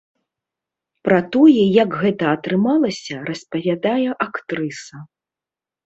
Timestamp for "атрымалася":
2.35-3.21